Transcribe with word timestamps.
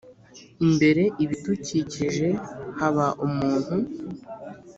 Imbere 0.65 1.03
ibidukikije 1.23 2.27
haba 2.79 3.07
umuntu 3.27 3.75